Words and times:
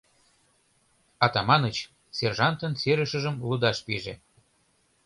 Атаманыч 1.25 1.77
сержантын 2.17 2.73
серышыжым 2.81 3.35
лудаш 3.47 3.77
пиже. 3.85 4.15